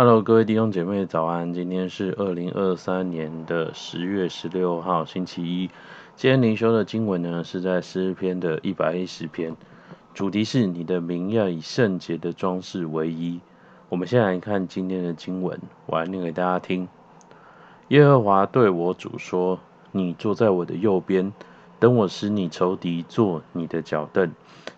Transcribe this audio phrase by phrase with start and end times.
[0.00, 1.52] Hello，各位弟兄姐妹早安！
[1.52, 5.68] 今天是二零二三年的十月十六号，星期一。
[6.14, 9.56] 今天灵修的经文呢，是在诗篇的一百一十篇，
[10.14, 13.40] 主题是你的名要以圣洁的装饰为衣。
[13.88, 16.86] 我们先来看今天的经文，我来念给大家听。
[17.88, 19.58] 耶和华对我主说
[19.90, 21.32] ：“你坐在我的右边，
[21.80, 24.30] 等我使你仇敌坐你的脚凳。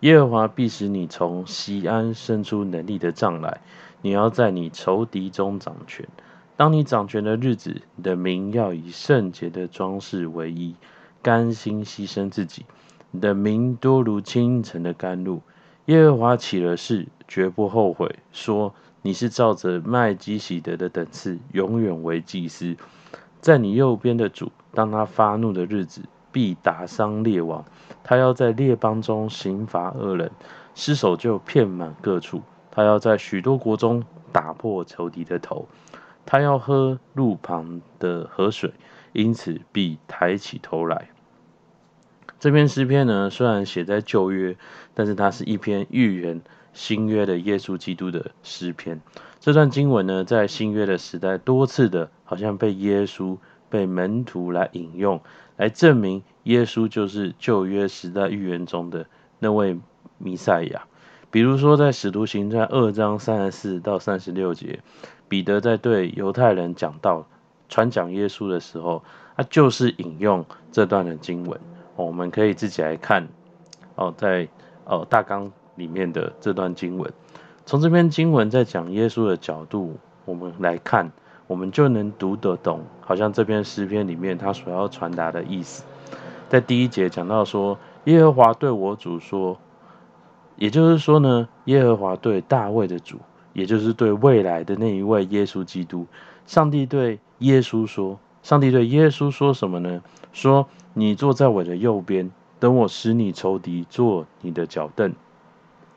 [0.00, 3.60] 耶和华必使你从西安伸出能力的杖来。”
[4.04, 6.06] 你要在你仇敌中掌权。
[6.56, 10.76] 当你掌权的日子，你的名要以圣洁的装饰为衣，
[11.22, 12.66] 甘心牺牲自己。
[13.12, 15.40] 你的名多如清晨的甘露。
[15.86, 22.76] 耶和华起了誓，绝不后悔，说你是照着麦基洗德的等次，永远为祭司。
[23.40, 27.64] 在你右边的主，当他发怒的日子，必打伤列王。
[28.02, 30.30] 他要在列邦中刑罚恶人，
[30.74, 32.42] 失手就遍满各处。
[32.74, 35.68] 他要在许多国中打破仇敌的头，
[36.26, 38.72] 他要喝路旁的河水，
[39.12, 41.10] 因此必抬起头来。
[42.40, 44.56] 这篇诗篇呢，虽然写在旧约，
[44.92, 49.00] 但是它是一篇预言新约的耶稣基督的诗篇。
[49.40, 53.38] 这段经文呢，在新约的时代多次的，好像被耶稣、
[53.70, 55.22] 被门徒来引用，
[55.56, 59.06] 来证明耶稣就是旧约时代预言中的
[59.38, 59.78] 那位
[60.18, 60.86] 弥赛亚。
[61.34, 64.78] 比如说，在使徒行传二章三十四到三十六节，
[65.26, 67.26] 彼得在对犹太人讲道、
[67.68, 69.02] 传讲耶稣的时候，
[69.36, 71.58] 他就是引用这段的经文。
[71.96, 73.26] 我们可以自己来看
[73.96, 74.46] 哦，在
[74.84, 77.12] 哦大纲里面的这段经文，
[77.66, 79.96] 从这篇经文在讲耶稣的角度，
[80.26, 81.10] 我们来看，
[81.48, 85.82] 我们就能读得懂，好像这篇诗篇里面他所要传达的意思。
[86.48, 89.58] 在第一节讲到说，耶和华对我主说。
[90.56, 93.18] 也就是说呢，耶和华对大卫的主，
[93.52, 96.06] 也就是对未来的那一位耶稣基督，
[96.46, 100.02] 上帝对耶稣说：“上帝对耶稣说什么呢？
[100.32, 102.30] 说你坐在我的右边，
[102.60, 105.12] 等我使你仇敌做你的脚凳。”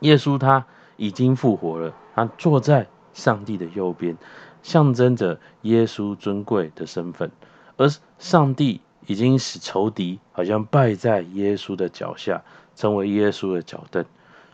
[0.00, 0.64] 耶稣他
[0.96, 4.16] 已经复活了，他坐在上帝的右边，
[4.62, 7.30] 象征着耶稣尊贵的身份，
[7.76, 12.42] 而上帝已经使仇敌好像拜在耶稣的脚下，
[12.76, 14.04] 成为耶稣的脚凳。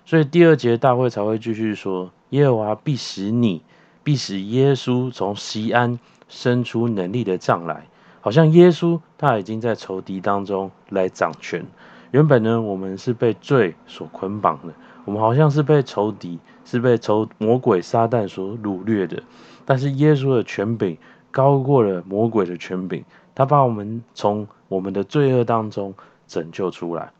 [0.06, 3.62] 所以第二节大会才会继续说：“耶和华必使你，
[4.02, 5.98] 必使耶稣从西安
[6.28, 7.86] 生出能力的杖来。”
[8.20, 11.66] 好像耶稣他已经在仇敌当中来掌权。
[12.10, 14.72] 原本呢，我们是被罪所捆绑的，
[15.04, 19.22] 我们好像是被仇敌，是被仇魔鬼撒旦所掳掠的。
[19.66, 20.96] 但是耶稣的权柄
[21.30, 23.04] 高过了魔鬼的权柄，
[23.34, 25.94] 他把我们从我们的罪恶当中
[26.26, 27.12] 拯救出来。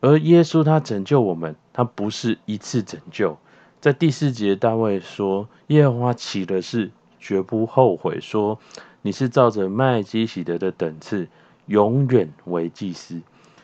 [0.00, 3.36] 而耶稣他拯救我们，他不是一次拯救。
[3.82, 8.58] 在第四节，大卫说：“耶和华起了誓，绝不后悔，说
[9.02, 11.28] 你是照着麦基洗德的等次，
[11.66, 13.20] 永远为祭司。”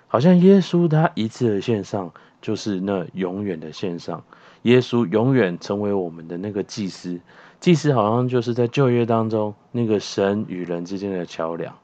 [0.08, 2.12] 好像耶稣他一次的献上，
[2.42, 4.22] 就是那永远的献上。
[4.60, 7.18] 耶稣永远成为我们的那个祭司。
[7.60, 11.74] 祭司好像就是在旧约当中那个神与人之间的桥梁。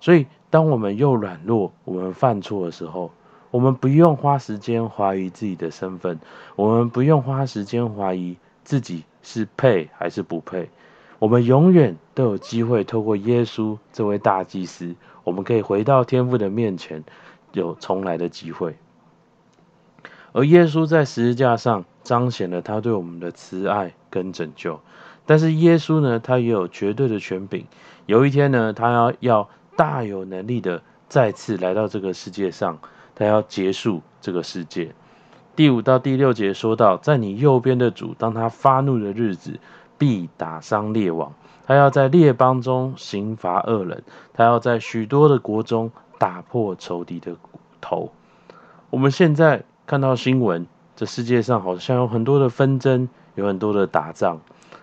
[0.00, 3.10] 所以，当我们又软弱、我们犯错的时候，
[3.54, 6.18] 我们不用花时间怀疑自己的身份，
[6.56, 10.70] 我们不用花时间怀疑自己是配还是不配。
[11.20, 17.04] 我们永远都有机会透过耶稣这位大祭司，我们可以回到天父的面前，
[17.52, 18.74] 有重来的机会。
[20.32, 24.80] 而耶稣在十字架上彰显了他对我们的慈爱跟拯救。
[25.26, 27.66] 但是耶稣呢，他也有绝对的权柄。
[28.06, 32.80] 有一天呢，他要要大有能力的再次来到这个世界上。
[33.14, 34.94] 他要结束这个世界。
[35.56, 39.60] 第五到第六节说到，在你右边的主，当他发怒的日子，
[39.98, 41.32] 必打伤列王。
[41.66, 44.02] 他要在列邦中刑罚恶人，
[44.32, 48.12] 他要在许多的国中打破仇敌的骨头。
[48.90, 54.40] 我们现在看到新闻，这世界上好像有很多的纷争，有很多的打仗，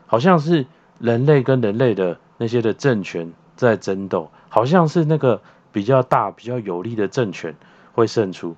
[0.08, 0.66] 好像是
[1.00, 5.42] 人类跟人类的那些的政权在争斗，好像是那个
[5.72, 7.56] 比较大、比较有力的政权。
[7.94, 8.56] 会胜出，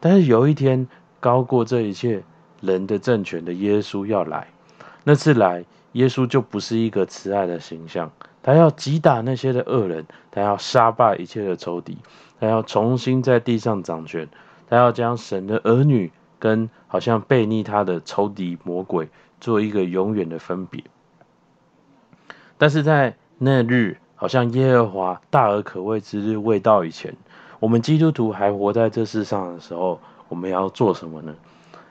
[0.00, 0.86] 但是有一天，
[1.20, 2.22] 高过这一切
[2.60, 4.48] 人的政权的耶稣要来。
[5.04, 8.10] 那次来，耶稣就不是一个慈爱的形象，
[8.42, 11.98] 他要击打那些的恶人，他要杀败一切的仇敌，
[12.40, 14.28] 他要重新在地上掌权，
[14.68, 19.08] 他要将神的儿女跟好像悖逆他的仇敌魔鬼
[19.40, 20.82] 做一个永远的分别。
[22.58, 27.14] 但是在那日，好像耶和华大而可畏之日未到以前。
[27.62, 31.36] 我们基督徒还活在这世上的时候，我们要做什么呢？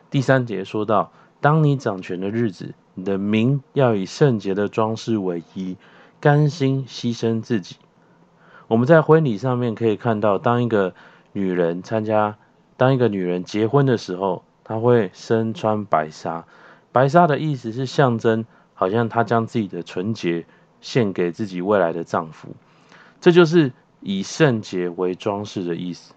[0.10, 5.78] 第三节说到：当你掌权的日子，你的名要以圣洁的装饰为衣，
[6.20, 7.78] 甘心牺牲自己。
[8.68, 10.94] 我们在婚礼上面可以看到，当一个
[11.32, 12.36] 女人参加，
[12.76, 16.46] 当一个女人结婚的时候，她会身穿白纱。
[16.92, 20.46] 白纱的意思是象征，好像她将自己的纯洁
[20.82, 22.50] 献给自己未来的丈夫。
[23.22, 26.14] 这就是以圣洁为装饰的意思。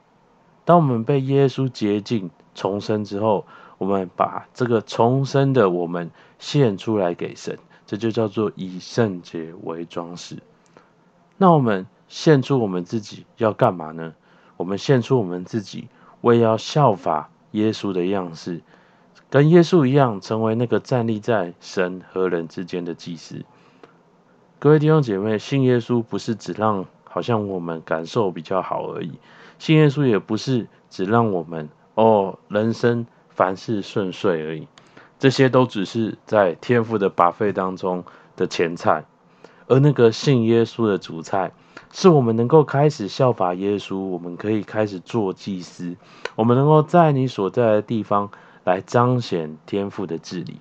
[0.64, 3.46] 当我们被耶稣洁净重生之后，
[3.78, 10.38] 我们把这个重生的我们献出来给神，这就叫做以圣洁为装饰。
[11.38, 11.86] 那我们。
[12.06, 14.14] 献出我们自己要干嘛呢？
[14.58, 15.88] 我们献出我们自己，
[16.20, 18.60] 为要效法耶稣的样式，
[19.30, 23.44] 跟耶稣一样，成为那个站立在神和人之间的祭司。
[24.60, 26.84] 各位弟兄姐妹，信耶稣不是只让
[27.14, 29.12] 好像我们感受比较好而已，
[29.60, 34.66] 信耶稣也不是只让我们哦人生凡事顺遂而已，
[35.20, 38.02] 这些都只是在天赋的 buffet 当中
[38.34, 39.04] 的前菜，
[39.68, 41.52] 而那个信耶稣的主菜。
[41.92, 45.96] 是我们能够开始效法耶稣，我们可以开始做祭司，
[46.34, 48.28] 我们能够在你所在的地方
[48.64, 50.60] 来彰显天赋的治理。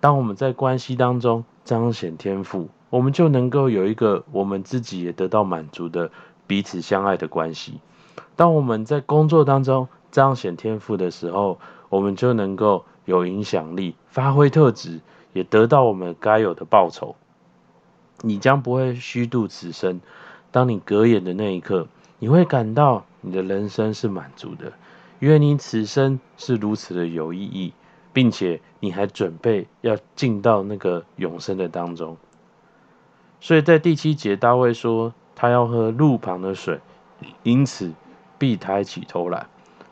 [0.00, 6.10] 当我们在关系当中彰显天赋，我们就能够有一个我们自己也得到满足的
[6.46, 7.80] 彼此相爱的关系。
[8.36, 15.00] 当我们在工作当中彰显天赋的时候，我们就能够有影响力，发挥特质，
[15.32, 17.16] 也得到我们该有的报酬。
[18.22, 20.00] 你将不会虚度此生。
[20.50, 24.72] 当你格言的那一刻，你会感到你的人生是满足的，
[25.18, 27.74] 因为你此生是如此的有意义，
[28.12, 32.16] 并且你还准备要进到那个永生的当中。
[33.40, 36.80] 所以在第七节，大卫说他要喝路旁的水，
[37.42, 37.92] 因此
[38.38, 39.46] 必抬起头来。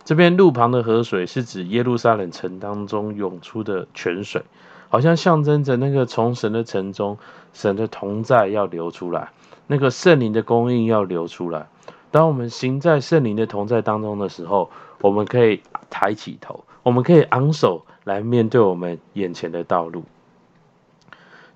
[0.04, 4.42] 这边路旁的河水是指耶路撒冷城当中涌出的泉水，
[4.88, 7.16] 好像象征着那个从神的城中，
[7.52, 9.30] 神的同在要流出来。
[9.66, 11.68] 那个圣灵的供应要流出来。
[12.10, 14.70] 当我们行在圣灵的同在当中的时候，
[15.00, 20.04] 我们可以抬起头，我们可以昂首来面对我们眼前的道路。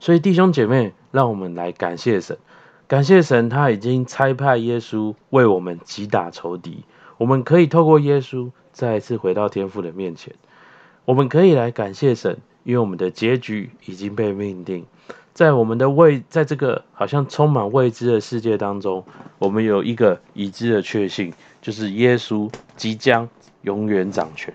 [0.00, 2.38] 所以弟兄姐妹，让我们来感谢神，
[2.86, 6.84] 感谢神，他已经差派耶稣为我们击打仇敌。
[7.16, 10.34] 我们可以透过耶稣再一次回到天父的面前。
[11.04, 14.86] 我们可以来感谢神，因为我们的结局已经被命定。
[15.34, 19.04] 在我们的未，在这个好像充满未知的世界当中，
[19.38, 23.28] 我们有一个已知的确信，就是耶稣即将
[23.62, 24.52] 永远掌权。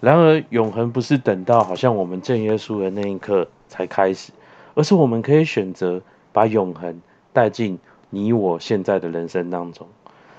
[0.00, 4.32] 然而，永恒不是等到好像我们见耶稣的那一刻才开始，
[4.74, 6.02] 而是我们可以选择
[6.32, 7.00] 把永恒
[7.32, 7.78] 带进
[8.10, 9.88] 你我现在的人生当中。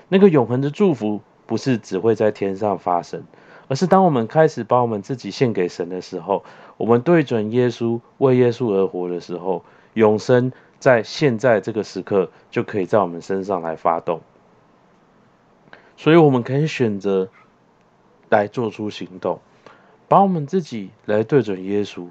[0.08, 3.24] 那个永恒的祝福，不是只会在天上发生。
[3.68, 6.44] 而是当我们开始把我们自己献给神的时候，
[6.76, 9.64] 我们对准耶稣，为耶稣而活的时候，
[9.94, 14.20] 永生在现在这个时刻就可以在我们身上来发动。
[15.96, 17.30] 所以我们可以选择
[18.28, 19.40] 来做出行动，
[20.06, 22.08] 把我们自己来对准耶稣，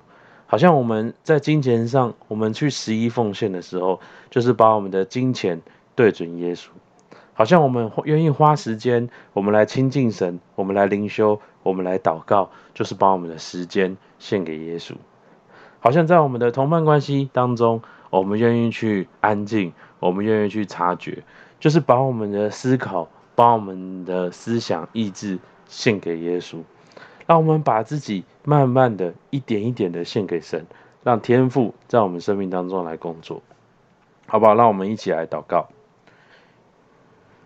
[0.51, 5.61] 好像我们在金钱上，我们去十一奉献的时候，就是把我们的金钱
[5.95, 6.67] 对准耶稣。
[7.31, 14.91] 好像我们愿意花时间，我们来亲近神，我们来灵修，我们来祷告，就是把我们的时间献给耶稣。
[15.79, 21.23] 好像在我们的同伴关系当中，我们愿意去安静，我们愿意去察觉，
[21.61, 25.39] 就是把我们的思考，把我们的思想意志
[25.69, 26.57] 献给耶稣。
[27.31, 30.65] 让我们把自己慢慢的一点一点的献给神，
[31.01, 33.41] 让天父在我们生命当中来工作，
[34.27, 34.53] 好不好？
[34.53, 35.69] 让我们一起来祷告。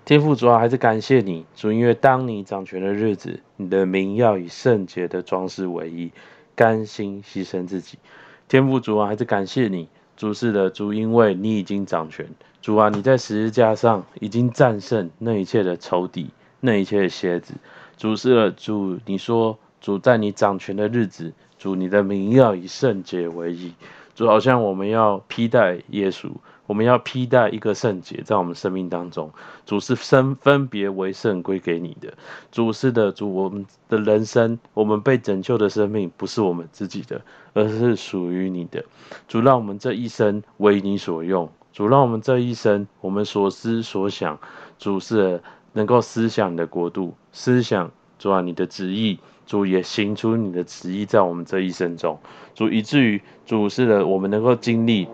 [0.03, 6.11] 天父，主要还是感谢你，主，因为当你掌权的日子，你的名要以圣洁的装饰为衣，
[6.55, 7.99] 甘心牺牲自己。
[8.47, 9.87] 天父，主啊，还是感谢你，
[10.17, 12.27] 主是的，主，因为你已经掌权，
[12.59, 17.53] 主啊，你在十字架上已经战胜那一切的仇敌，那一切的蝎子。
[17.97, 23.73] 主是的，主，你说，主在你掌权的日子，主你的名要以圣洁为衣，
[24.15, 26.29] 主好像我们要披戴耶稣。
[26.67, 29.31] 我们要披戴一个圣洁，在我们生命当中，
[29.67, 32.11] 主是分分别为圣归给你的。
[32.51, 37.21] 主是的，主，我们的人生，我们被拯救的生命，不是我们自己的，
[37.53, 38.83] 而是属于你的。
[39.27, 41.47] 主，让我们这一生为你所用。
[41.71, 44.39] 主，让我们这一生，我们所思所想，
[44.79, 52.19] 主是能够思想的国度，思想主啊，你的旨意，主也行出你的旨意在我们这一生中。
[52.53, 55.07] 主，以至于主是的，我们能够经历。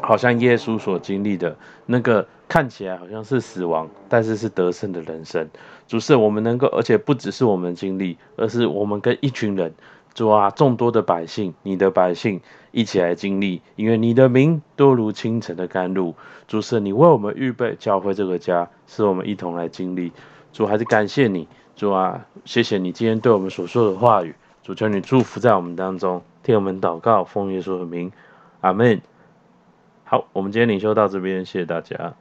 [0.00, 5.48] 好像耶稣所经历的那个看起来好像是死亡，但是是得胜的人生。
[5.88, 9.74] 主是我们能够，而且不只是我们经历，而是我们跟一群人
[10.14, 12.40] 主啊，众多的百姓，你的百姓
[12.70, 16.14] 一起来经历，因为你的名多如清晨的甘露。
[16.46, 20.12] 主是你为我们预备教会这个家，是我们一同来经历。
[20.52, 21.48] 主还是感谢你，
[21.78, 24.34] 主啊，谢谢你今天对我们所说的话语。
[24.64, 28.10] 主求你祝福在我们当中，替我们祷告，奉耶稣的名，
[28.60, 29.00] 阿门。
[30.02, 32.14] 好，我们今天领袖到这边，谢谢大家。